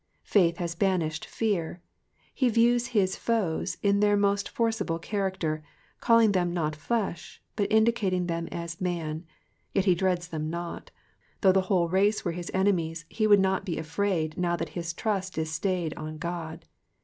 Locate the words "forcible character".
4.49-5.61